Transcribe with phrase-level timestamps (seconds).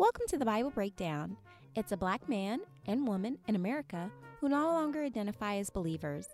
[0.00, 1.36] Welcome to the Bible Breakdown.
[1.76, 6.26] It's a black man and woman in America who no longer identify as believers.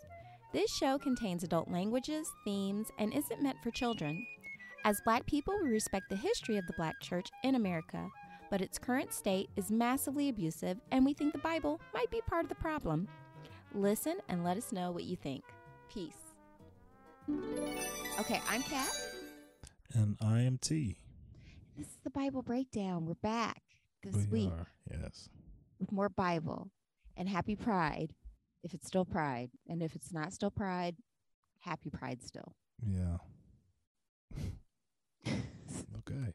[0.53, 4.25] This show contains adult languages, themes, and isn't meant for children.
[4.85, 8.09] As black people, we respect the history of the black church in America,
[8.53, 12.45] but its current state is massively abusive, and we think the Bible might be part
[12.45, 13.09] of the problem.
[13.75, 15.43] Listen and let us know what you think.
[15.93, 16.37] Peace.
[18.21, 18.97] Okay, I'm Kat.
[19.93, 20.99] And I am T.
[21.77, 23.05] This is the Bible Breakdown.
[23.07, 23.63] We're back
[24.03, 25.29] this we week are, yes.
[25.79, 26.71] with more Bible
[27.17, 28.15] and happy Pride
[28.63, 29.51] if it's still Pride.
[29.69, 30.97] And if it's not still Pride,
[31.61, 32.55] happy Pride still.
[32.87, 33.19] Yeah.
[35.29, 36.33] okay.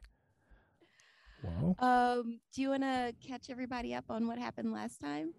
[1.42, 5.34] Well, Um, do you want to catch everybody up on what happened last time?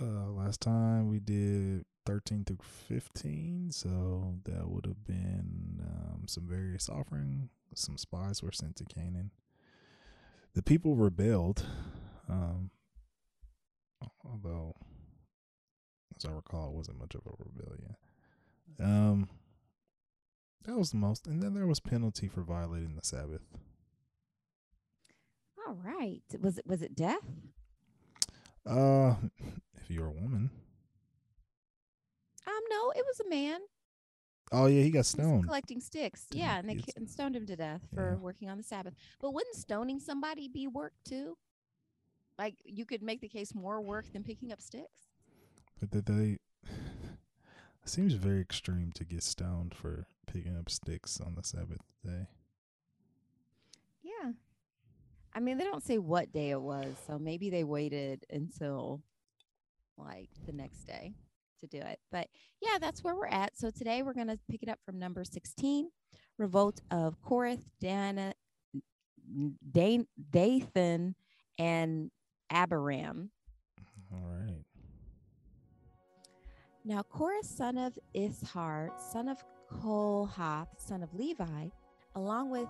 [0.00, 6.42] uh, last time we did 13 through 15, so that would have been um, some
[6.48, 7.50] various offering.
[7.72, 9.30] Some spies were sent to Canaan.
[10.54, 11.64] The people rebelled,
[12.28, 12.70] um,
[14.24, 14.74] although,
[16.16, 17.94] as I recall, it wasn't much of a rebellion.
[18.80, 19.28] Um,
[20.64, 23.42] that was the most, and then there was penalty for violating the Sabbath.
[25.64, 26.22] All right.
[26.40, 27.22] Was it was it death?
[28.66, 29.14] Uh,
[29.76, 30.50] if you're a woman.
[32.50, 33.60] Um, no, it was a man.
[34.52, 35.44] Oh yeah, he got He stoned.
[35.44, 36.26] collecting sticks.
[36.32, 38.16] Yeah, and they and stoned him to death for Yeah.
[38.16, 38.94] working on the Sabbath.
[39.20, 41.36] But wouldn't stoning somebody be work too?
[42.38, 45.08] Like you could make the case more work than picking up sticks.
[45.78, 46.38] But did they?
[47.82, 52.26] It seems very extreme to get stoned for picking up sticks on the Sabbath day.
[54.02, 54.32] Yeah.
[55.32, 59.00] I mean, they don't say what day it was, so maybe they waited until
[59.96, 61.14] like the next day
[61.60, 61.98] to do it.
[62.10, 62.28] But
[62.60, 63.56] yeah, that's where we're at.
[63.56, 65.90] So today we're going to pick it up from number 16,
[66.38, 68.34] Revolt of Korath, Dana,
[69.72, 71.14] Dan, Dathan,
[71.58, 72.10] and
[72.50, 73.30] Abiram.
[74.12, 74.64] All right.
[76.84, 81.68] Now, Korah, son of Izhar, son of Kohath, son of Levi,
[82.14, 82.68] along with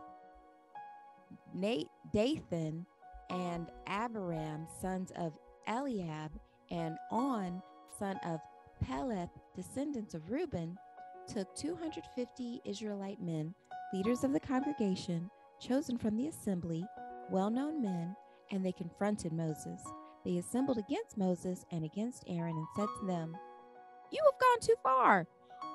[1.54, 2.84] Nate, Dathan
[3.30, 5.32] and Abiram, sons of
[5.66, 6.32] Eliab,
[6.70, 7.62] and On,
[7.98, 8.40] son of
[8.82, 10.76] Peleth, descendants of Reuben,
[11.26, 13.54] took 250 Israelite men,
[13.92, 15.30] leaders of the congregation,
[15.60, 16.84] chosen from the assembly,
[17.30, 18.16] well known men,
[18.50, 19.80] and they confronted Moses.
[20.24, 23.36] They assembled against Moses and against Aaron and said to them,
[24.12, 25.26] You have gone too far.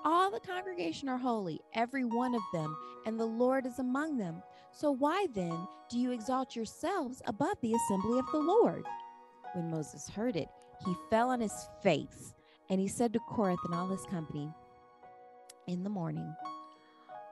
[0.03, 4.43] All the congregation are holy, every one of them, and the Lord is among them.
[4.71, 8.85] So why then do you exalt yourselves above the assembly of the Lord?
[9.53, 10.49] When Moses heard it,
[10.85, 12.34] he fell on his face,
[12.69, 14.51] and he said to Korath and all his company,
[15.67, 16.35] In the morning,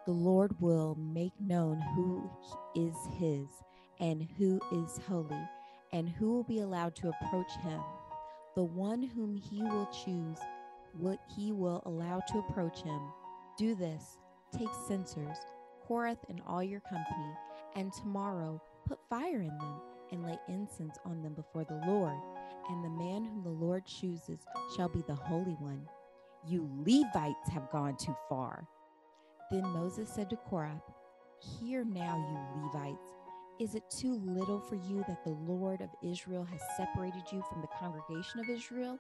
[0.06, 2.30] the Lord will make known who
[2.76, 3.48] is his
[4.00, 5.48] and who is holy,
[5.92, 7.80] and who will be allowed to approach him.
[8.56, 10.38] The one whom he will choose,
[10.98, 13.02] what he will allow to approach him.
[13.58, 14.18] Do this
[14.56, 15.38] take censers,
[15.88, 17.34] Korath and all your company,
[17.76, 22.20] and tomorrow put fire in them and lay incense on them before the Lord.
[22.70, 24.40] And the man whom the Lord chooses
[24.76, 25.88] shall be the Holy One.
[26.48, 28.68] You Levites have gone too far.
[29.52, 30.82] Then Moses said to Korah,
[31.60, 33.12] Hear now, you Levites.
[33.60, 37.62] Is it too little for you that the Lord of Israel has separated you from
[37.62, 38.98] the congregation of Israel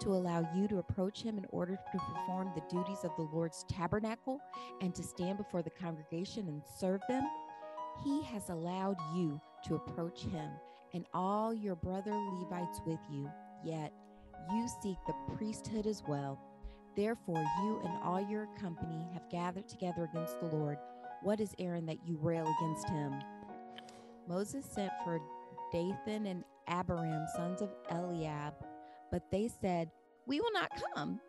[0.00, 3.64] to allow you to approach him in order to perform the duties of the Lord's
[3.68, 4.40] tabernacle
[4.80, 7.24] and to stand before the congregation and serve them?
[8.04, 10.50] He has allowed you to approach him
[10.96, 13.30] and all your brother Levites with you,
[13.62, 13.92] yet
[14.50, 16.40] you seek the priesthood as well.
[16.96, 20.78] Therefore, you and all your company have gathered together against the Lord.
[21.22, 23.12] What is Aaron that you rail against him?
[24.26, 25.20] Moses sent for
[25.70, 28.54] Dathan and Abiram, sons of Eliab,
[29.12, 29.90] but they said,
[30.26, 31.20] We will not come.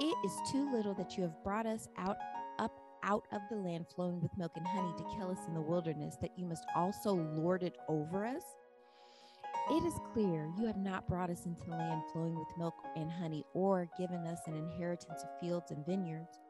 [0.00, 2.16] It is too little that you have brought us out
[2.58, 2.72] up
[3.02, 6.16] out of the land flowing with milk and honey to kill us in the wilderness,
[6.22, 8.42] that you must also lord it over us.
[9.70, 13.10] It is clear you have not brought us into the land flowing with milk and
[13.10, 16.40] honey, or given us an inheritance of fields and vineyards.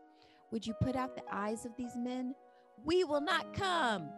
[0.50, 2.34] Would you put out the eyes of these men?
[2.84, 4.08] We will not come.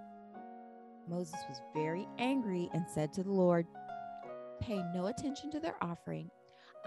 [1.09, 3.67] Moses was very angry and said to the Lord,
[4.61, 6.31] Pay no attention to their offering.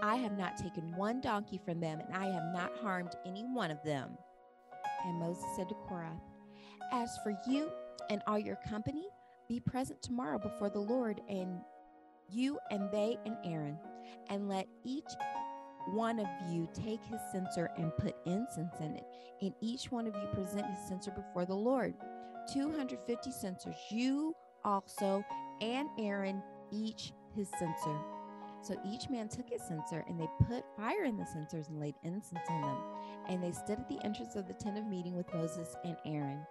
[0.00, 3.70] I have not taken one donkey from them, and I have not harmed any one
[3.70, 4.16] of them.
[5.04, 6.20] And Moses said to Korah,
[6.90, 7.70] As for you
[8.10, 9.08] and all your company,
[9.48, 11.60] be present tomorrow before the Lord, and
[12.28, 13.78] you and they and Aaron,
[14.28, 15.10] and let each
[15.92, 19.04] one of you take his censer and put incense in it,
[19.40, 21.94] and each one of you present his censer before the Lord.
[22.52, 23.76] 250 censers.
[23.90, 24.34] You
[24.64, 25.24] also
[25.60, 26.42] and Aaron
[26.72, 27.98] each his censer.
[28.62, 31.94] So each man took his censer, and they put fire in the censers and laid
[32.04, 32.78] incense on them.
[33.28, 36.44] And they stood at the entrance of the tent of meeting with Moses and Aaron.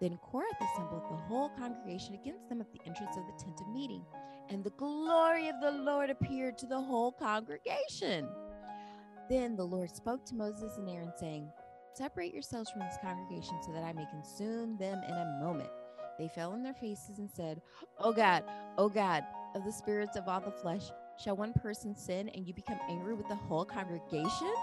[0.00, 3.68] Then Korah assembled the whole congregation against them at the entrance of the tent of
[3.68, 4.04] meeting.
[4.50, 8.26] And the glory of the Lord appeared to the whole congregation.
[9.28, 11.48] Then the Lord spoke to Moses and Aaron, saying,
[11.94, 15.68] Separate yourselves from this congregation so that I may consume them in a moment.
[16.18, 17.60] They fell on their faces and said,
[17.98, 18.44] Oh God,
[18.78, 19.24] oh God,
[19.54, 20.84] of the spirits of all the flesh,
[21.22, 24.54] shall one person sin and you become angry with the whole congregation?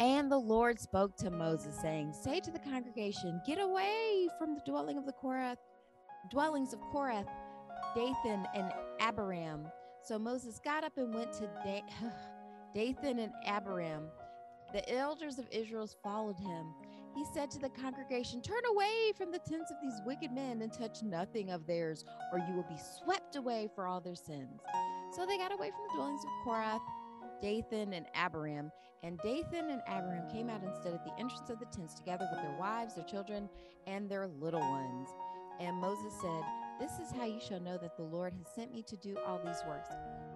[0.00, 4.60] And the Lord spoke to Moses, saying, Say to the congregation, Get away from the
[4.66, 5.56] dwelling of the Korath,
[6.30, 7.26] dwellings of Korath,
[7.98, 9.66] Dathan, and Abiram.
[10.02, 11.82] So Moses got up and went to da-
[12.74, 14.04] Dathan and Abiram.
[14.72, 16.66] The elders of Israel followed him.
[17.16, 20.72] He said to the congregation, Turn away from the tents of these wicked men and
[20.72, 24.60] touch nothing of theirs, or you will be swept away for all their sins.
[25.16, 26.80] So they got away from the dwellings of Korath,
[27.42, 28.70] Dathan, and Abiram.
[29.02, 32.28] And Dathan and Abiram came out and stood at the entrance of the tents together
[32.30, 33.48] with their wives, their children,
[33.88, 35.08] and their little ones.
[35.58, 36.42] And Moses said,
[36.78, 39.40] This is how you shall know that the Lord has sent me to do all
[39.44, 39.88] these works.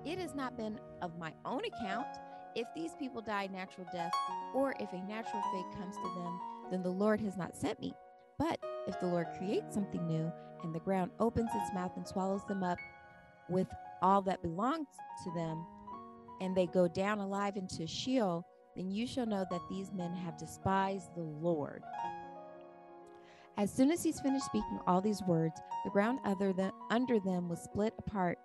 [0.05, 2.09] It has not been of my own account.
[2.57, 4.13] If these people die natural death,
[4.53, 6.41] or if a natural fate comes to them,
[6.71, 7.95] then the Lord has not sent me.
[8.39, 8.59] But
[8.89, 10.33] if the Lord creates something new,
[10.65, 12.79] and the ground opens its mouth and swallows them up
[13.49, 13.69] with
[14.01, 14.89] all that belongs
[15.25, 15.65] to them,
[16.41, 18.45] and they go down alive into Sheol,
[18.75, 21.85] then you shall know that these men have despised the Lord.
[23.59, 26.21] As soon as he's finished speaking all these words, the ground
[26.57, 28.39] than, under them was split apart.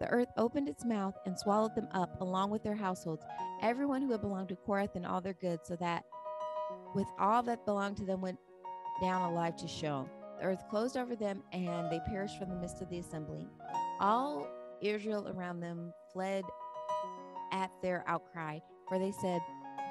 [0.00, 3.24] The earth opened its mouth and swallowed them up, along with their households,
[3.62, 6.04] everyone who had belonged to Korath and all their goods, so that
[6.94, 8.38] with all that belonged to them went
[9.00, 10.08] down alive to Sheol.
[10.38, 13.46] The earth closed over them, and they perished from the midst of the assembly.
[14.00, 14.48] All
[14.80, 16.44] Israel around them fled
[17.52, 18.58] at their outcry,
[18.88, 19.40] for they said,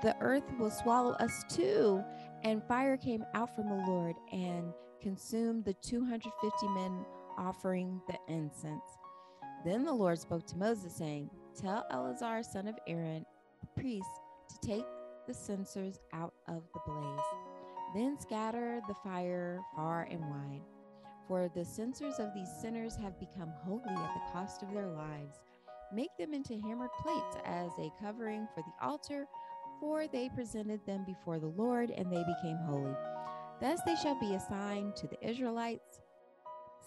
[0.03, 2.03] The earth will swallow us too.
[2.43, 7.05] And fire came out from the Lord and consumed the 250 men
[7.37, 8.83] offering the incense.
[9.65, 11.29] Then the Lord spoke to Moses, saying,
[11.59, 13.25] Tell Eleazar, son of Aaron,
[13.61, 14.09] the priest,
[14.49, 14.85] to take
[15.25, 17.19] the censers out of the blaze.
[17.95, 20.61] Then scatter the fire far and wide.
[21.27, 25.39] For the censers of these sinners have become holy at the cost of their lives.
[25.93, 29.27] Make them into hammered plates as a covering for the altar,
[29.83, 32.95] for they presented them before the Lord, and they became holy.
[33.59, 35.99] Thus they shall be assigned to the Israelites.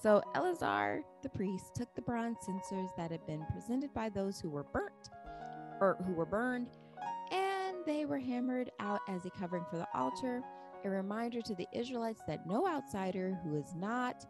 [0.03, 4.49] So Eleazar the priest took the bronze censers that had been presented by those who
[4.49, 5.11] were burnt,
[5.79, 6.69] or who were burned,
[7.33, 10.41] and they were hammered out as a covering for the altar,
[10.83, 14.25] a reminder to the Israelites that no outsider who is not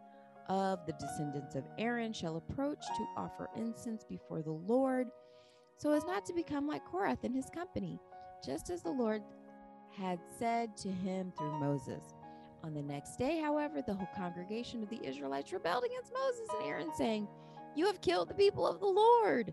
[0.49, 5.07] of the descendants of Aaron shall approach to offer incense before the Lord,
[5.77, 8.01] so as not to become like Korath and his company,
[8.47, 9.23] just as the Lord
[9.99, 12.15] had said to him through Moses.
[12.63, 16.69] On the next day, however, the whole congregation of the Israelites rebelled against Moses and
[16.69, 17.29] Aaron, saying,
[17.75, 19.53] You have killed the people of the Lord.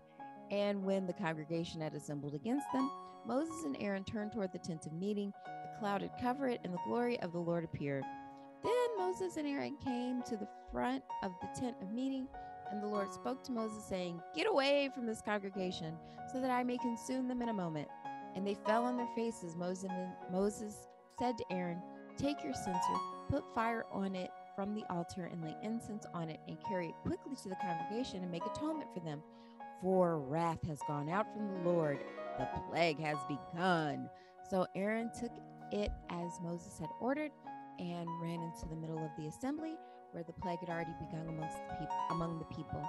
[0.50, 2.90] And when the congregation had assembled against them,
[3.26, 5.32] Moses and Aaron turned toward the tent of meeting.
[5.46, 8.04] The cloud had covered it, and the glory of the Lord appeared.
[8.62, 12.26] Then Moses and Aaron came to the front of the tent of meeting,
[12.70, 15.94] and the Lord spoke to Moses, saying, Get away from this congregation,
[16.32, 17.88] so that I may consume them in a moment.
[18.34, 19.56] And they fell on their faces.
[19.56, 20.88] Moses,
[21.18, 21.80] said to Aaron,
[22.16, 22.94] Take your censer,
[23.28, 26.94] put fire on it from the altar, and lay incense on it, and carry it
[27.02, 29.22] quickly to the congregation and make atonement for them.
[29.82, 31.98] For wrath has gone out from the Lord,
[32.38, 34.08] the plague has begun.
[34.48, 35.32] So Aaron took
[35.72, 37.32] it as Moses had ordered
[37.78, 39.74] and ran into the middle of the assembly
[40.12, 42.88] where the plague had already begun amongst the people among the people.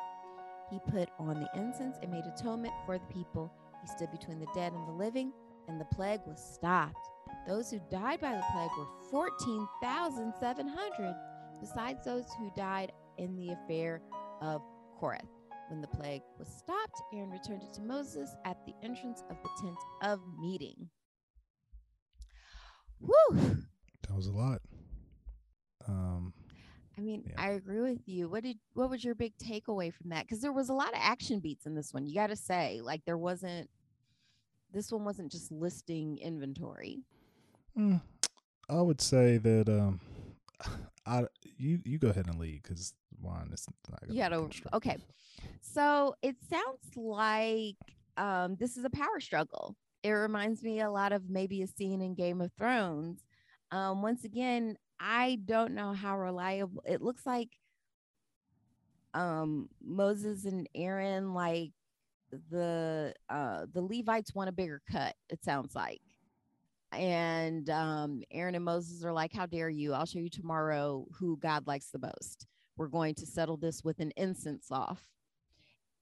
[0.69, 3.51] He put on the incense and made atonement for the people.
[3.85, 5.31] He stood between the dead and the living,
[5.67, 7.07] and the plague was stopped.
[7.47, 11.15] Those who died by the plague were 14,700,
[11.61, 14.01] besides those who died in the affair
[14.41, 14.63] of
[14.99, 15.27] Korath.
[15.69, 19.49] When the plague was stopped, Aaron returned it to Moses at the entrance of the
[19.61, 20.89] tent of meeting.
[22.99, 23.57] Whew.
[24.07, 24.63] That was a lot.
[25.87, 26.33] Um,
[26.97, 27.33] I mean, Yeah.
[27.37, 28.29] I agree with you.
[28.29, 30.23] What did what was your big takeaway from that?
[30.25, 32.05] Because there was a lot of action beats in this one.
[32.05, 33.69] You got to say, like there wasn't.
[34.71, 37.03] This one wasn't just listing inventory.
[37.77, 38.01] mm,
[38.69, 39.99] I would say that um,
[41.05, 41.25] I
[41.57, 44.75] you you go ahead and lead because mine is not gonna You be got to
[44.75, 44.97] okay.
[45.61, 47.75] So it sounds like
[48.17, 49.75] um, this is a power struggle.
[50.03, 53.23] It reminds me a lot of maybe a scene in Game of Thrones.
[53.71, 57.49] Um, once again, I don't know how reliable it looks like.
[59.13, 61.71] um Moses and Aaron like
[62.51, 66.01] the uh the Levites want a bigger cut, it sounds like.
[66.91, 69.93] And um Aaron and Moses are like, How dare you?
[69.93, 72.47] I'll show you tomorrow who God likes the most.
[72.77, 75.03] We're going to settle this with an incense off.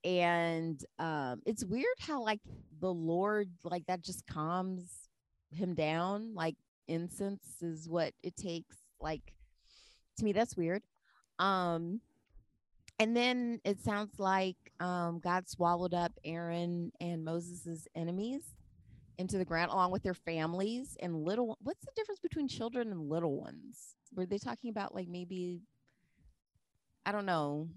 [0.03, 2.41] And um it's weird how like
[2.79, 5.09] the Lord like that just calms
[5.51, 6.33] him down.
[6.35, 6.55] Like
[6.87, 8.77] incense is what it takes.
[9.03, 9.33] Like
[10.17, 10.81] to me, that's weird.
[11.37, 12.01] Um
[12.99, 18.43] and then it sounds like um, God swallowed up Aaron and Moses's enemies
[19.17, 23.09] into the ground along with their families and little what's the difference between children and
[23.09, 25.61] little ones were they talking about like maybe
[27.05, 27.67] i don't know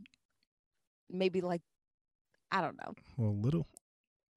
[1.11, 1.61] maybe like
[2.50, 3.66] i don't know Well, little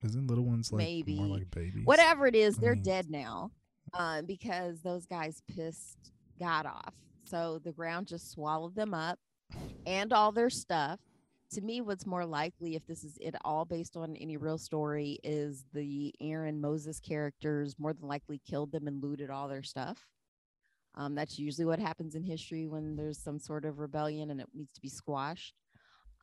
[0.03, 1.15] isn't little ones like Maybe.
[1.15, 1.85] more like babies?
[1.85, 3.51] whatever it is they're mean- dead now
[3.93, 6.93] uh, because those guys pissed god off.
[7.23, 9.19] So the ground just swallowed them up
[9.85, 10.99] and all their stuff.
[11.53, 15.19] To me what's more likely if this is it all based on any real story
[15.23, 20.05] is the aaron moses characters more than likely killed them and looted all their stuff.
[20.95, 24.47] Um, that's usually what happens in history when there's some sort of rebellion and it
[24.53, 25.55] needs to be squashed.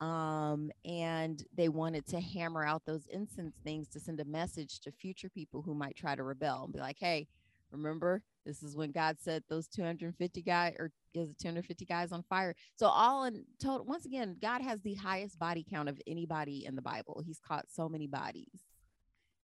[0.01, 4.93] Um, and they wanted to hammer out those incense things to send a message to
[4.93, 7.27] future people who might try to rebel and be like, hey,
[7.71, 12.23] remember this is when God set those 250 guys or is it 250 guys on
[12.29, 12.55] fire.
[12.77, 16.77] So all in total, once again, God has the highest body count of anybody in
[16.77, 17.23] the Bible.
[17.27, 18.63] He's caught so many bodies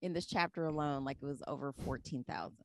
[0.02, 2.56] in this chapter alone, like it was over 14,000.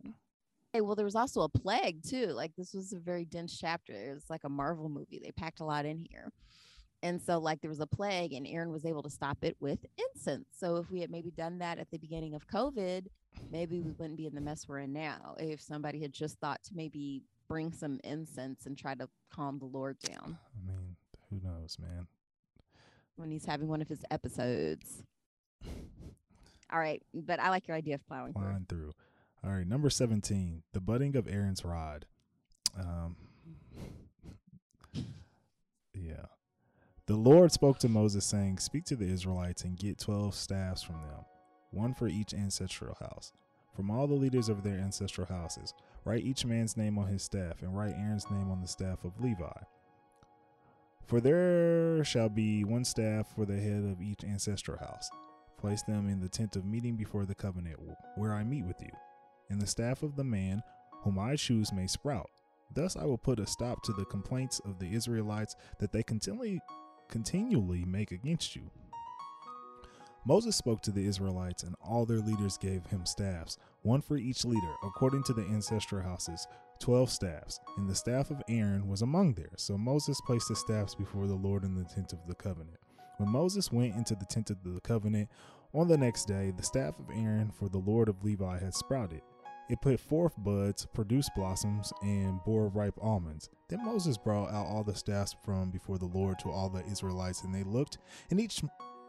[0.72, 2.27] Hey, well, there was also a plague too.
[2.27, 3.93] Like this was a very dense chapter.
[3.93, 5.22] It was like a Marvel movie.
[5.24, 6.31] They packed a lot in here.
[7.03, 9.86] And so, like, there was a plague, and Aaron was able to stop it with
[9.98, 10.48] incense.
[10.57, 13.07] So, if we had maybe done that at the beginning of COVID,
[13.51, 15.35] maybe we wouldn't be in the mess we're in now.
[15.39, 19.65] If somebody had just thought to maybe bring some incense and try to calm the
[19.65, 20.95] Lord down I mean,
[21.29, 22.07] who knows, man?
[23.15, 25.03] when he's having one of his episodes.
[26.71, 28.43] All right, but I like your idea of plowing through.
[28.43, 28.93] Line through.
[29.43, 32.05] All right, number seventeen, the budding of Aaron's rod.
[32.79, 33.15] Um,
[35.93, 36.25] yeah.
[37.05, 40.95] The Lord spoke to Moses, saying, Speak to the Israelites and get 12 staffs from
[41.01, 41.25] them,
[41.74, 43.34] one for each ancestral house.
[43.75, 45.74] From all the leaders of their ancestral houses,
[46.06, 49.20] write each man's name on his staff, and write Aaron's name on the staff of
[49.20, 49.51] Levi.
[51.08, 55.10] For there shall be one staff for the head of each ancestral house.
[55.58, 57.80] Place them in the tent of meeting before the covenant,
[58.15, 58.92] where I meet with you.
[59.50, 60.62] And the staff of the man
[61.01, 62.30] whom I choose may sprout.
[62.74, 66.60] Thus I will put a stop to the complaints of the Israelites that they continually
[67.10, 68.72] continually make against you.
[70.25, 74.46] Moses spoke to the Israelites, and all their leaders gave him staffs, one for each
[74.46, 76.48] leader, according to the ancestral houses,
[76.80, 79.58] twelve staffs, and the staff of Aaron was among theirs.
[79.58, 82.77] So Moses placed the staffs before the Lord in the tent of the covenant.
[83.18, 85.30] When Moses went into the tent of the covenant
[85.74, 89.22] on the next day, the staff of Aaron for the Lord of Levi had sprouted.
[89.70, 93.50] It put forth buds, produced blossoms, and bore ripe almonds.
[93.70, 97.44] Then Moses brought out all the staffs from before the Lord to all the Israelites,
[97.44, 97.98] and they looked,
[98.30, 98.62] and each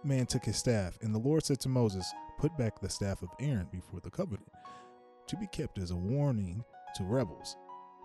[0.04, 0.99] man took his staff.
[1.02, 4.50] And the Lord said to Moses, Put back the staff of Aaron before the covenant,
[5.26, 6.64] to be kept as a warning
[6.96, 7.56] to rebels,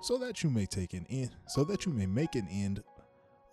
[0.01, 2.83] so that you may take an end, so that you may make an end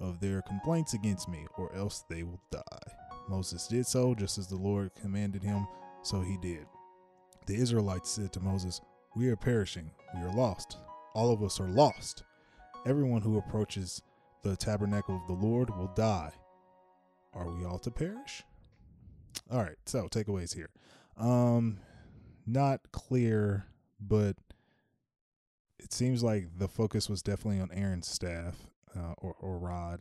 [0.00, 2.92] of their complaints against me, or else they will die.
[3.28, 5.66] Moses did so, just as the Lord commanded him,
[6.02, 6.66] so he did.
[7.46, 8.80] The Israelites said to Moses,
[9.14, 10.76] We are perishing, we are lost.
[11.14, 12.22] All of us are lost.
[12.86, 14.02] Everyone who approaches
[14.42, 16.30] the tabernacle of the Lord will die.
[17.36, 18.42] Are we all to perish?
[19.50, 20.70] All right, so takeaways here.
[21.16, 21.78] Um
[22.46, 23.66] not clear,
[24.00, 24.36] but
[25.78, 28.56] it seems like the focus was definitely on Aaron's staff
[28.96, 30.00] uh, or or rod.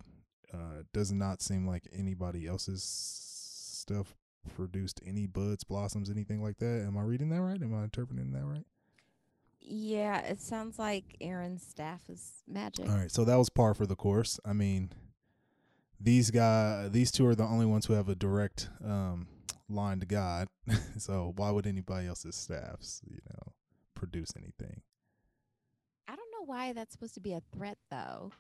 [0.54, 4.16] Uh, does not seem like anybody else's stuff
[4.56, 6.84] produced any buds, blossoms, anything like that.
[6.88, 7.62] Am I reading that right?
[7.62, 8.66] Am I interpreting that right?
[9.60, 12.88] Yeah, it sounds like Aaron's staff is magic.
[12.88, 14.40] All right, so that was par for the course.
[14.46, 14.92] I mean,
[16.06, 19.28] these guy, these two are the only ones who have a direct um,
[19.68, 20.48] line to God.
[20.98, 23.54] so why would anybody else's staffs, you know,
[23.96, 24.82] produce anything?
[26.08, 28.32] I don't know why that's supposed to be a threat though.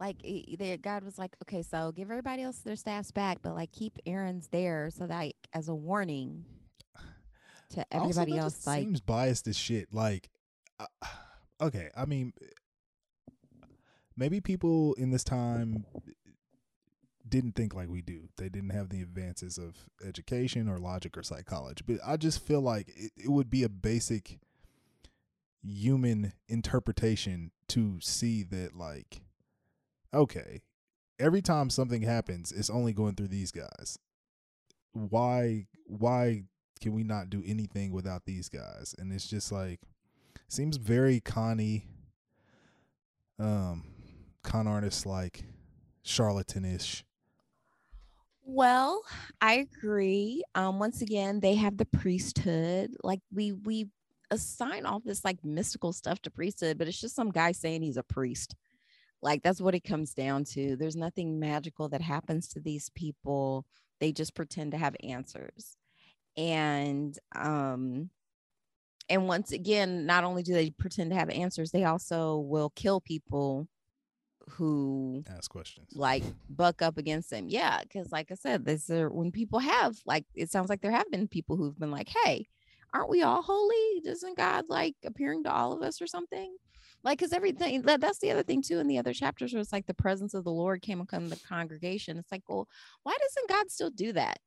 [0.00, 0.16] Like
[0.58, 3.98] there, God was like, okay, so give everybody else their staffs back, but like keep
[4.04, 6.44] Aaron's there so that like, as a warning
[7.70, 8.66] to everybody that else.
[8.66, 9.94] Like, seems biased as shit.
[9.94, 10.30] Like,
[10.80, 10.86] uh,
[11.60, 12.32] okay, I mean,
[14.16, 15.86] maybe people in this time
[17.32, 18.28] didn't think like we do.
[18.36, 19.74] They didn't have the advances of
[20.06, 21.82] education or logic or psychology.
[21.86, 24.38] But I just feel like it, it would be a basic
[25.62, 29.22] human interpretation to see that, like,
[30.12, 30.60] okay,
[31.18, 33.98] every time something happens, it's only going through these guys.
[34.92, 36.42] Why why
[36.82, 38.94] can we not do anything without these guys?
[38.98, 39.80] And it's just like
[40.48, 41.86] seems very Connie,
[43.38, 43.84] um
[44.42, 45.44] con artist like
[46.04, 47.04] charlatanish.
[48.44, 49.02] Well,
[49.40, 50.42] I agree.
[50.54, 52.90] Um, once again, they have the priesthood.
[53.02, 53.88] Like we we
[54.30, 57.96] assign all this like mystical stuff to priesthood, but it's just some guy saying he's
[57.96, 58.54] a priest.
[59.22, 60.76] Like that's what it comes down to.
[60.76, 63.66] There's nothing magical that happens to these people.
[64.00, 65.76] They just pretend to have answers.
[66.36, 68.10] And um
[69.08, 73.00] and once again, not only do they pretend to have answers, they also will kill
[73.00, 73.68] people
[74.50, 75.88] who ask questions.
[75.94, 77.46] like buck up against them.
[77.48, 80.90] Yeah because like i said this are when people have like it sounds like there
[80.90, 82.48] have been people who've been like hey
[82.94, 84.00] aren't we all holy?
[84.04, 86.56] Doesn't god like appearing to all of us or something?
[87.04, 89.72] Like because everything that, that's the other thing too in the other chapters where it's
[89.72, 92.18] like the presence of the lord came upon the congregation.
[92.18, 92.68] It's like well
[93.02, 94.38] why doesn't god still do that?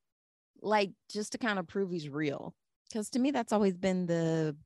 [0.62, 2.54] Like just to kind of prove he's real.
[2.88, 4.56] Because to me that's always been the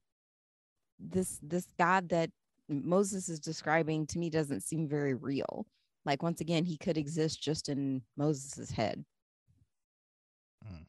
[0.99, 2.31] this this god that
[2.71, 5.67] moses is describing to me doesn't seem very real
[6.07, 9.05] like once again he could exist just in moses's head
[10.63, 10.85] Mm.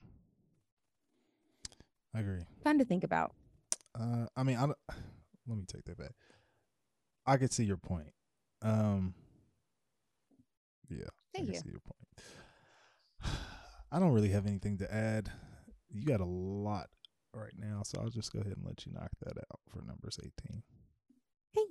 [2.13, 2.43] I agree.
[2.63, 3.33] fun to think about
[3.97, 4.77] Uh, I mean, I don't,
[5.47, 6.11] let me take that back.
[7.25, 8.11] I could see your point.
[8.61, 9.13] Um,
[10.89, 11.59] yeah, Thank I you.
[11.59, 13.33] see your point.
[13.91, 15.31] I don't really have anything to add.
[15.89, 16.87] You got a lot
[17.33, 20.19] right now, so I'll just go ahead and let you knock that out for numbers
[20.23, 20.63] eighteen.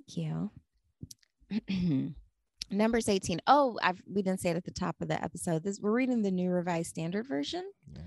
[0.07, 0.51] Thank you.
[2.71, 3.41] Numbers 18.
[3.47, 5.63] Oh, I've we didn't say it at the top of the episode.
[5.63, 7.69] This we're reading the New Revised Standard Version.
[7.93, 8.01] Yeah.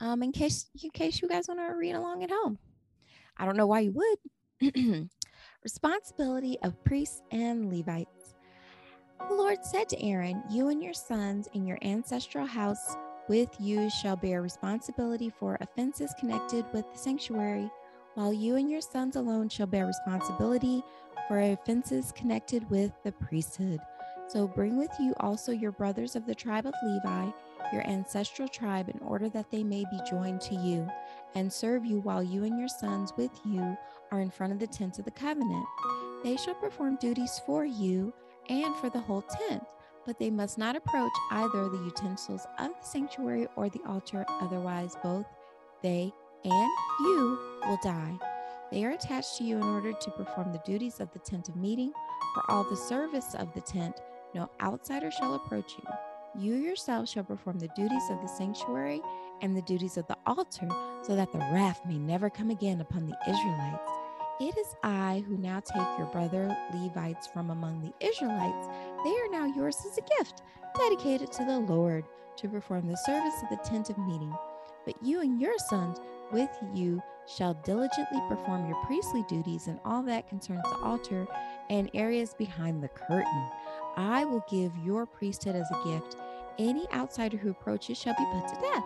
[0.00, 2.58] Um, in case in case you guys want to read along at home.
[3.36, 5.08] I don't know why you would.
[5.62, 8.34] Responsibility of priests and Levites.
[9.28, 12.96] The Lord said to Aaron, You and your sons and your ancestral house
[13.28, 17.70] with you shall bear responsibility for offenses connected with the sanctuary,
[18.14, 20.82] while you and your sons alone shall bear responsibility
[21.28, 23.80] for offenses connected with the priesthood.
[24.28, 27.30] So bring with you also your brothers of the tribe of Levi,
[27.72, 30.88] your ancestral tribe, in order that they may be joined to you
[31.34, 33.76] and serve you while you and your sons with you
[34.10, 35.66] are in front of the tent of the covenant.
[36.22, 38.12] They shall perform duties for you
[38.48, 39.64] and for the whole tent,
[40.06, 44.96] but they must not approach either the utensils of the sanctuary or the altar, otherwise,
[45.02, 45.26] both
[45.82, 46.12] they
[46.44, 46.70] and
[47.00, 48.18] you will die.
[48.70, 51.56] They are attached to you in order to perform the duties of the tent of
[51.56, 51.92] meeting.
[52.34, 54.00] For all the service of the tent,
[54.34, 55.84] no outsider shall approach you.
[56.38, 59.00] You yourself shall perform the duties of the sanctuary
[59.42, 60.68] and the duties of the altar,
[61.02, 63.90] so that the wrath may never come again upon the Israelites.
[64.40, 68.68] It is I who now take your brother Levites from among the Israelites.
[69.04, 70.42] They are now yours as a gift,
[70.78, 72.04] dedicated to the Lord,
[72.36, 74.32] to perform the service of the tent of meeting.
[74.86, 75.98] But you and your sons
[76.32, 81.26] with you shall diligently perform your priestly duties and all that concerns the altar
[81.68, 83.48] and areas behind the curtain.
[83.96, 86.16] I will give your priesthood as a gift.
[86.58, 88.84] Any outsider who approaches shall be put to death.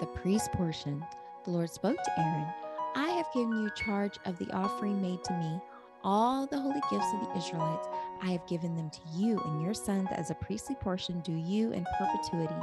[0.00, 1.04] The priest portion.
[1.44, 2.46] The Lord spoke to Aaron
[2.94, 5.60] I have given you charge of the offering made to me.
[6.02, 7.86] All the holy gifts of the Israelites,
[8.20, 11.72] I have given them to you and your sons as a priestly portion, do you
[11.72, 12.54] in perpetuity.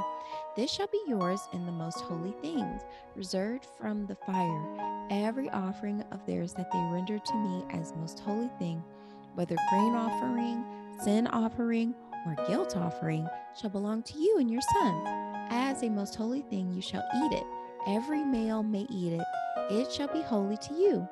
[0.54, 2.82] This shall be yours in the most holy things,
[3.14, 5.06] reserved from the fire.
[5.10, 8.82] Every offering of theirs that they render to me as most holy thing,
[9.34, 10.64] whether grain offering,
[11.02, 11.94] sin offering,
[12.26, 13.26] or guilt offering,
[13.58, 15.08] shall belong to you and your sons.
[15.50, 17.44] As a most holy thing, you shall eat it.
[17.86, 19.26] Every male may eat it.
[19.70, 21.08] It shall be holy to you.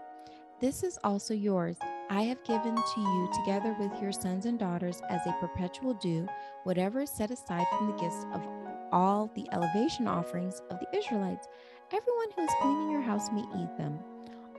[0.60, 1.76] This is also yours.
[2.10, 6.28] I have given to you, together with your sons and daughters, as a perpetual due,
[6.64, 8.46] whatever is set aside from the gifts of
[8.92, 11.48] all the elevation offerings of the Israelites.
[11.92, 13.98] Everyone who is cleaning your house may eat them.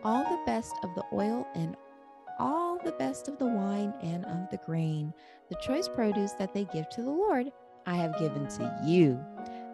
[0.03, 1.75] All the best of the oil and
[2.39, 5.13] all the best of the wine and of the grain,
[5.49, 7.51] the choice produce that they give to the Lord,
[7.85, 9.23] I have given to you.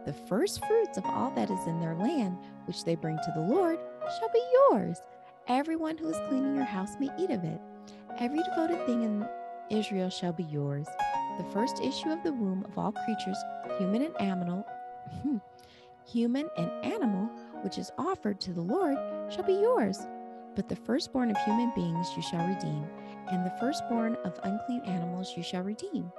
[0.06, 3.42] The first fruits of all that is in their land, which they bring to the
[3.42, 3.80] Lord,
[4.20, 5.02] shall be yours.
[5.48, 7.60] Everyone who is cleaning your house may eat of it.
[8.20, 9.28] Every devoted thing in
[9.70, 10.88] Israel shall be yours.
[11.38, 13.38] The first issue of the womb of all creatures,
[13.80, 14.66] human and animal,
[16.06, 17.26] human and animal,
[17.64, 18.98] which is offered to the Lord,
[19.34, 20.06] shall be yours.
[20.56, 22.86] But the firstborn of human beings you shall redeem,
[23.32, 26.12] and the firstborn of unclean animals you shall redeem.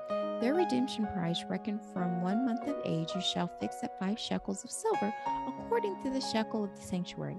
[0.42, 4.64] Their redemption price, reckoned from one month of age, you shall fix at five shekels
[4.64, 5.14] of silver,
[5.46, 7.38] according to the shekel of the sanctuary.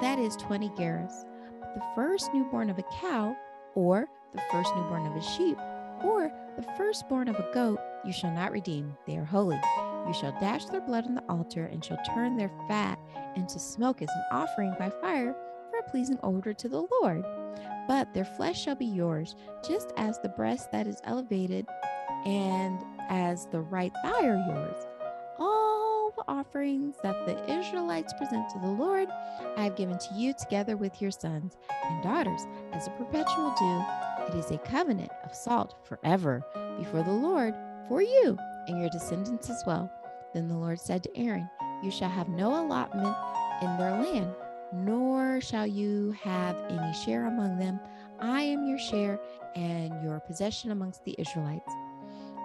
[0.00, 1.26] That is twenty gerahs.
[1.60, 3.36] But the first newborn of a cow,
[3.74, 5.58] or the first newborn of a sheep,
[6.02, 8.96] or the firstborn of a goat you shall not redeem.
[9.06, 9.60] They are holy.
[10.06, 12.98] You shall dash their blood on the altar and shall turn their fat
[13.36, 15.36] into smoke as an offering by fire
[15.70, 17.26] for a pleasing odor to the Lord.
[17.86, 19.36] But their flesh shall be yours,
[19.68, 21.66] just as the breast that is elevated
[22.24, 24.86] and as the right thigh are yours.
[25.38, 29.08] All the offerings that the Israelites present to the Lord,
[29.56, 33.84] I have given to you together with your sons and daughters as a perpetual due.
[34.28, 36.44] It is a covenant of salt forever
[36.78, 37.54] before the Lord
[37.88, 39.90] for you and your descendants as well.
[40.34, 41.48] Then the Lord said to Aaron,
[41.82, 43.16] You shall have no allotment
[43.62, 44.34] in their land,
[44.72, 47.80] nor shall you have any share among them.
[48.20, 49.18] I am your share
[49.56, 51.72] and your possession amongst the Israelites.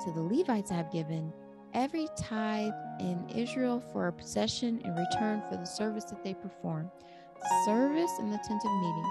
[0.04, 1.32] To the Levites I have given
[1.74, 6.92] every tithe in Israel for a possession in return for the service that they perform,
[7.64, 9.06] service in the tent of meeting.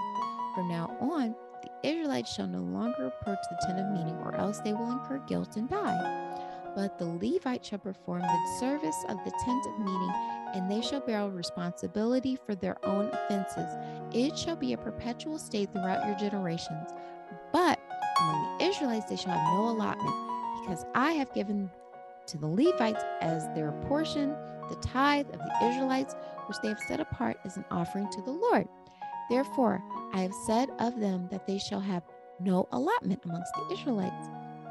[0.53, 4.59] From now on, the Israelites shall no longer approach the tent of meeting, or else
[4.59, 6.43] they will incur guilt and die.
[6.75, 10.13] But the Levites shall perform the service of the tent of meeting,
[10.53, 13.69] and they shall bear responsibility for their own offenses.
[14.13, 16.91] It shall be a perpetual state throughout your generations.
[17.51, 17.79] But
[18.21, 20.32] among the Israelites they shall have no allotment,
[20.63, 21.69] because I have given
[22.27, 24.35] to the Levites as their portion
[24.69, 26.15] the tithe of the Israelites,
[26.47, 28.67] which they have set apart as an offering to the Lord.
[29.29, 32.03] Therefore, I have said of them that they shall have
[32.39, 34.29] no allotment amongst the Israelites.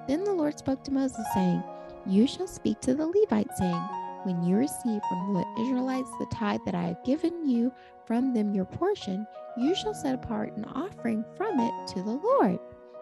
[0.08, 1.62] Then the Lord spoke to Moses, saying,
[2.06, 3.82] You shall speak to the Levites, saying,
[4.24, 7.72] When you receive from the Israelites the tithe that I have given you
[8.06, 9.26] from them your portion,
[9.58, 12.58] you shall set apart an offering from it to the Lord,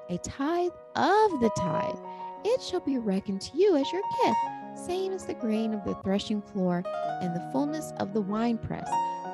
[0.09, 1.99] a tithe of the tithe
[2.45, 4.39] it shall be reckoned to you as your gift,
[4.87, 6.83] same as the grain of the threshing floor
[7.21, 8.89] and the fullness of the winepress.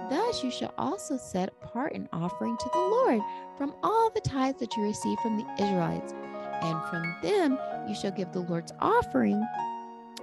[0.08, 3.20] Thus you shall also set apart an offering to the Lord
[3.58, 6.12] from all the tithes that you receive from the Israelites,
[6.62, 9.44] and from them you shall give the Lord's offering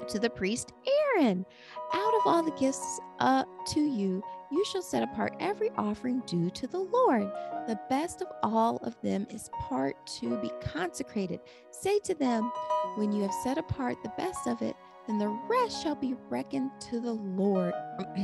[0.08, 0.74] to the priest
[1.15, 1.46] Aaron.
[1.93, 6.49] Out of all the gifts uh, to you, you shall set apart every offering due
[6.51, 7.29] to the Lord.
[7.67, 11.39] The best of all of them is part to be consecrated.
[11.71, 12.51] Say to them,
[12.95, 14.75] when you have set apart the best of it,
[15.08, 17.73] then the rest shall be reckoned to the Lord.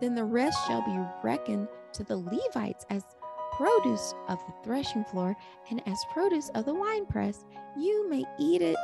[0.00, 3.04] then the rest shall be reckoned to the Levites as
[3.52, 5.36] produce of the threshing floor
[5.70, 7.44] and as produce of the winepress.
[7.76, 8.76] You may eat it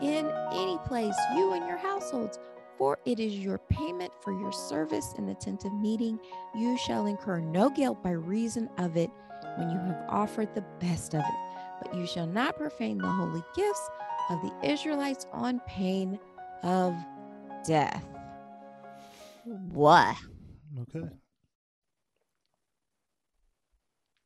[0.00, 2.38] in any place, you and your households,
[2.78, 6.18] for it is your payment for your service in the tent of meeting.
[6.54, 9.10] You shall incur no guilt by reason of it
[9.56, 11.82] when you have offered the best of it.
[11.82, 13.90] But you shall not profane the holy gifts
[14.30, 16.18] of the Israelites on pain
[16.62, 16.94] of
[17.66, 18.04] death.
[19.44, 20.16] What?
[20.82, 21.08] Okay.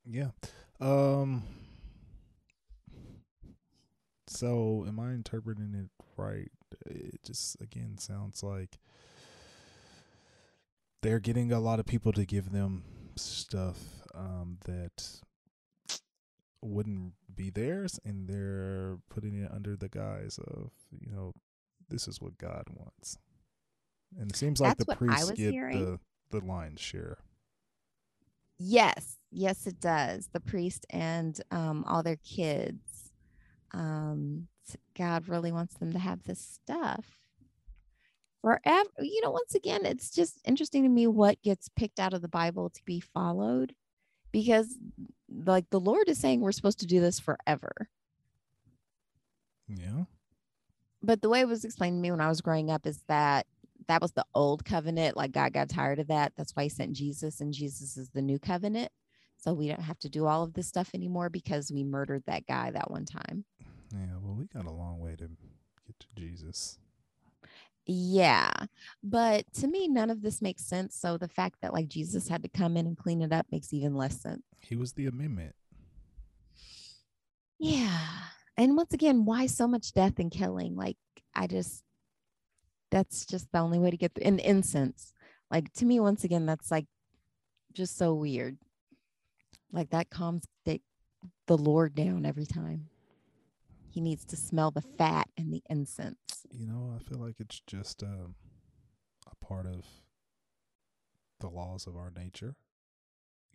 [0.04, 0.30] Yeah.
[0.80, 1.42] Um
[4.28, 6.50] so am I interpreting it right?
[6.86, 8.78] It just again sounds like
[11.02, 12.82] they're getting a lot of people to give them
[13.16, 13.78] stuff
[14.14, 15.20] um, that
[16.62, 21.32] wouldn't be theirs and they're putting it under the guise of you know
[21.88, 23.18] this is what god wants
[24.18, 25.84] and it seems like That's the priests get hearing.
[25.84, 26.00] the
[26.30, 27.18] the lion's share
[28.58, 30.28] Yes, yes, it does.
[30.32, 33.12] The priest and um, all their kids.
[33.72, 34.48] Um,
[34.96, 37.18] God really wants them to have this stuff
[38.42, 38.90] forever.
[39.00, 42.28] You know, once again, it's just interesting to me what gets picked out of the
[42.28, 43.74] Bible to be followed
[44.32, 44.78] because,
[45.28, 47.88] like, the Lord is saying we're supposed to do this forever.
[49.68, 50.04] yeah
[51.02, 53.46] But the way it was explained to me when I was growing up is that
[53.88, 55.16] that was the old covenant.
[55.16, 56.32] Like, God got tired of that.
[56.36, 58.90] That's why he sent Jesus, and Jesus is the new covenant.
[59.38, 62.46] So we don't have to do all of this stuff anymore because we murdered that
[62.46, 63.44] guy that one time.
[63.96, 65.28] Yeah well we got a long way to
[65.86, 66.78] get to jesus
[67.88, 68.50] Yeah.
[69.02, 70.96] But to me, none of this makes sense.
[70.96, 73.72] So the fact that like Jesus had to come in and clean it up makes
[73.72, 74.42] even less sense.
[74.60, 75.54] he was the amendment
[77.60, 78.08] Yeah.
[78.56, 80.74] And once again, why so much death and killing?
[80.76, 80.96] Like,
[81.34, 81.84] I just,
[82.90, 84.26] that's just the only way to get through.
[84.26, 85.12] And incense.
[85.50, 86.86] Like, to me, once again, that's like
[87.72, 88.58] just so weird.
[89.72, 90.80] Like, that calms the,
[91.46, 92.88] the Lord down every time.
[93.96, 96.18] He needs to smell the fat and the incense.
[96.50, 98.34] you know i feel like it's just um,
[99.26, 99.86] a part of
[101.40, 102.56] the laws of our nature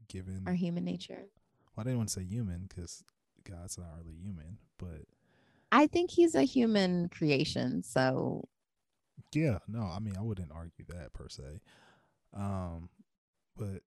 [0.09, 1.25] given Our human nature.
[1.75, 3.03] well, i didn't want to say human because
[3.43, 5.03] god's not really human but
[5.71, 7.81] I think he's a human creation.
[7.83, 8.49] So,
[9.33, 11.61] Yeah, no, I mean I wouldn't argue that per se.
[12.33, 12.89] Um
[13.55, 13.83] but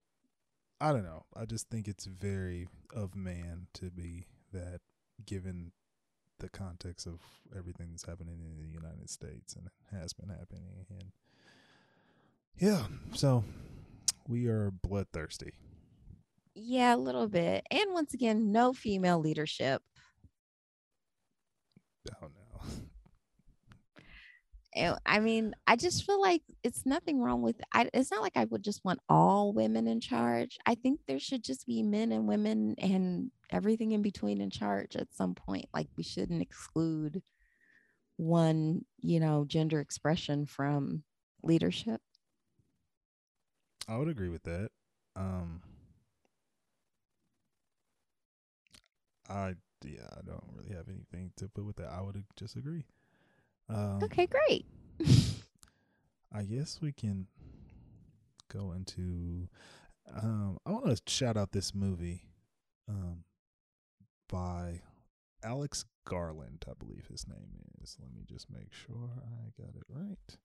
[0.80, 1.24] I don't know.
[1.36, 4.80] I just think it's very of man to be that
[5.26, 5.72] given
[6.44, 7.20] the context of
[7.56, 10.84] everything that's happening in the United States and has been happening.
[10.90, 11.10] And
[12.58, 12.82] yeah,
[13.14, 13.44] so
[14.28, 15.52] we are bloodthirsty.
[16.54, 17.66] Yeah, a little bit.
[17.70, 19.82] And once again, no female leadership.
[22.10, 22.43] Oh no.
[24.76, 28.44] I mean, I just feel like it's nothing wrong with I it's not like I
[28.46, 30.58] would just want all women in charge.
[30.66, 34.96] I think there should just be men and women and everything in between in charge
[34.96, 35.66] at some point.
[35.72, 37.22] Like we shouldn't exclude
[38.16, 41.04] one, you know, gender expression from
[41.42, 42.00] leadership.
[43.88, 44.70] I would agree with that.
[45.16, 45.62] Um
[49.28, 51.90] I yeah, I don't really have anything to put with that.
[51.92, 52.84] I would just agree.
[53.68, 54.66] Um, Okay, great.
[56.32, 57.26] I guess we can
[58.52, 59.48] go into.
[60.12, 62.22] Um, I want to shout out this movie,
[62.88, 63.24] um,
[64.28, 64.82] by
[65.42, 67.96] Alex Garland, I believe his name is.
[68.00, 70.38] Let me just make sure I got it right.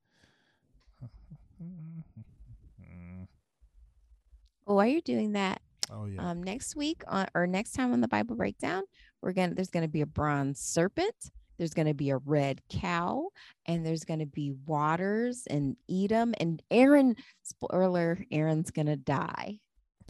[4.66, 8.02] Well, while you're doing that, oh yeah, um, next week on or next time on
[8.02, 8.84] the Bible breakdown,
[9.22, 13.28] we're gonna there's gonna be a bronze serpent, there's gonna be a red cow,
[13.68, 17.16] and there's gonna be waters and Edom and Aaron.
[17.44, 19.60] Spoiler: Aaron's gonna die.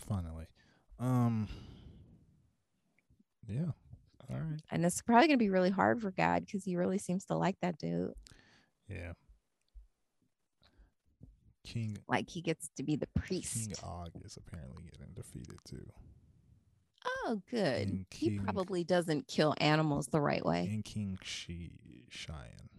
[0.08, 0.46] finally.
[1.00, 1.48] Um,
[3.48, 3.72] yeah.
[4.30, 4.62] All right.
[4.72, 7.36] And it's probably going to be really hard for God because he really seems to
[7.36, 8.14] like that dude.
[8.88, 9.14] Yeah.
[11.66, 13.68] King Like he gets to be the priest.
[13.68, 13.76] King.
[13.84, 15.86] Og is apparently getting defeated too.
[17.30, 17.88] Oh, good.
[17.88, 20.68] and He King- probably doesn't kill animals the right way.
[20.68, 22.70] and King Shi Cheyenne.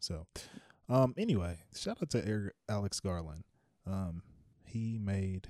[0.00, 0.26] So,
[0.88, 3.44] um, anyway, shout out to Eric, Alex Garland.
[3.86, 4.22] Um,
[4.64, 5.48] he made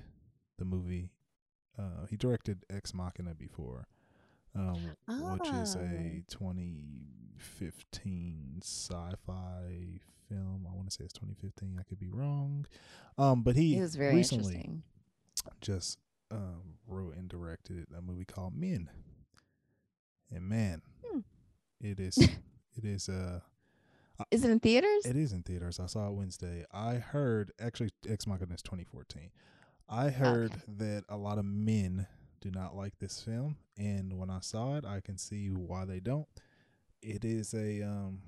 [0.57, 1.11] the movie.
[1.77, 3.87] Uh, he directed Ex Machina before,
[4.55, 10.67] um, which is a 2015 sci-fi film.
[10.69, 11.77] I want to say it's 2015.
[11.79, 12.65] I could be wrong.
[13.17, 14.83] Um, but he It was very recently interesting.
[15.61, 15.99] just
[16.31, 18.89] um, wrote and directed a movie called Men.
[20.31, 21.19] And man, Hmm.
[21.79, 22.17] it is
[22.75, 23.39] it is uh
[24.31, 25.05] Is it in theaters?
[25.05, 25.79] it is in theaters.
[25.79, 26.65] I saw it Wednesday.
[26.73, 29.31] I heard actually Ex Machina is 2014.
[29.89, 30.61] I heard Okay.
[30.79, 32.07] that a lot of men
[32.41, 35.99] do not like this film, and when I saw it, I can see why they
[36.01, 36.27] don't.
[37.01, 38.19] It is a um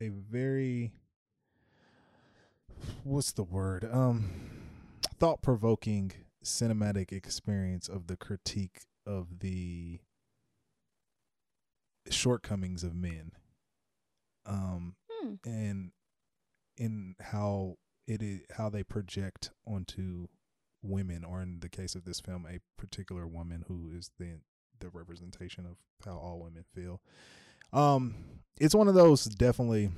[0.00, 0.92] a very
[3.02, 4.30] what's the word um
[5.18, 6.12] thought provoking
[6.44, 9.98] cinematic experience of the critique of the
[12.10, 13.32] shortcomings of men
[14.46, 15.34] um Hmm.
[15.44, 15.92] and
[16.76, 17.76] in how
[18.06, 20.26] it is how they project onto
[20.82, 24.40] women or in the case of this film a particular woman who is the
[24.80, 27.00] the representation of how all women feel
[27.72, 28.14] um
[28.60, 29.90] it's one of those definitely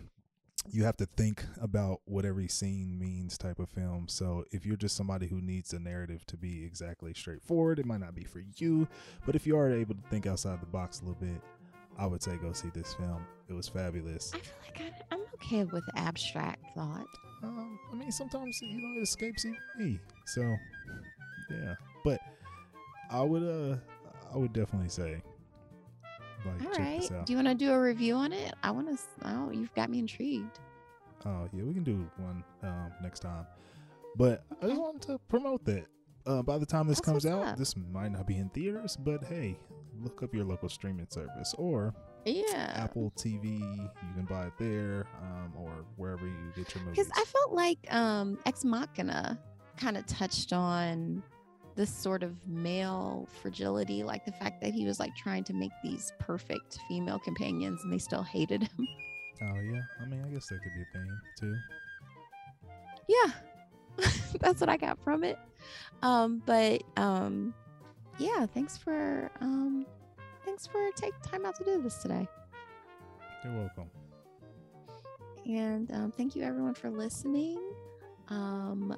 [0.70, 4.76] you have to think about what every scene means type of film so if you're
[4.76, 8.42] just somebody who needs a narrative to be exactly straightforward it might not be for
[8.56, 8.86] you
[9.24, 11.40] but if you are able to think outside the box a little bit
[11.98, 15.20] i would say go see this film it was fabulous I feel like I, I'm
[15.34, 17.06] okay with abstract thought.
[17.42, 20.00] um, I mean, sometimes you know it escapes even me.
[20.26, 20.42] So,
[21.50, 21.74] yeah.
[22.04, 22.20] But
[23.10, 23.76] I would, uh,
[24.34, 25.22] I would definitely say,
[26.46, 27.08] like, All right.
[27.26, 28.54] Do you want to do a review on it?
[28.62, 28.98] I want to.
[29.24, 30.58] Oh, you've got me intrigued.
[31.24, 33.46] Oh yeah, we can do one um next time.
[34.16, 35.86] But I just wanted to promote that.
[36.26, 37.56] Uh, by the time this That's comes out, up.
[37.56, 39.56] this might not be in theaters, but hey,
[40.02, 42.72] look up your local streaming service or Yeah.
[42.74, 43.60] Apple TV.
[43.60, 47.06] You can buy it there, um, or wherever you get your movies.
[47.06, 49.38] Because I felt like um, Ex Machina
[49.76, 51.22] kind of touched on
[51.76, 55.72] this sort of male fragility, like the fact that he was like trying to make
[55.82, 58.70] these perfect female companions and they still hated him.
[59.42, 61.56] oh yeah, I mean, I guess that could be a thing too.
[63.08, 64.10] yeah,
[64.40, 65.38] that's what I got from it.
[66.02, 67.54] Um, but um,
[68.18, 69.86] yeah, thanks for um,
[70.44, 72.26] thanks for taking time out to do this today.
[73.44, 73.90] You're welcome.
[75.46, 77.60] And um, thank you everyone for listening.
[78.28, 78.96] Um,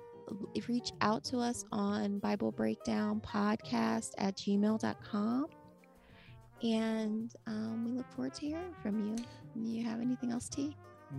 [0.68, 5.46] reach out to us on Bible Breakdown Podcast at gmail.com.
[6.62, 9.16] And um, we look forward to hearing from you.
[9.54, 10.76] You have anything else, T?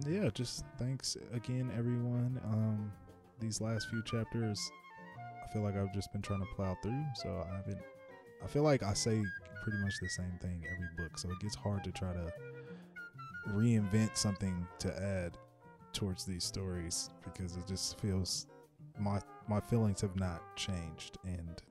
[0.08, 2.92] yeah just thanks again everyone um
[3.40, 4.72] these last few chapters
[5.44, 7.80] i feel like i've just been trying to plow through so i haven't
[8.44, 9.22] i feel like i say
[9.64, 12.32] pretty much the same thing every book so it gets hard to try to
[13.50, 15.38] reinvent something to add
[15.92, 18.46] towards these stories because it just feels
[19.00, 21.62] my my feelings have not changed and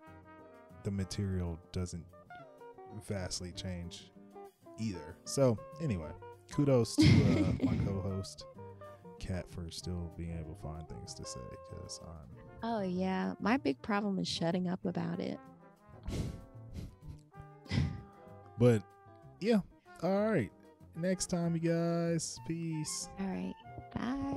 [0.85, 2.05] the material doesn't
[3.07, 4.11] vastly change
[4.79, 5.17] either.
[5.25, 6.11] So anyway,
[6.53, 8.45] kudos to uh, my co-host
[9.19, 12.38] Kat for still being able to find things to say because I'm.
[12.62, 15.38] Oh yeah, my big problem is shutting up about it.
[18.59, 18.83] But
[19.41, 19.61] yeah,
[20.03, 20.51] all right.
[20.97, 22.38] Next time, you guys.
[22.47, 23.09] Peace.
[23.21, 23.55] All right,
[23.95, 24.28] bye.